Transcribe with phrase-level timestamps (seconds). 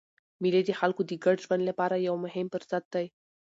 [0.41, 3.05] مېلې د خلکو د ګډ ژوند له پاره یو مهم فرصت دئ.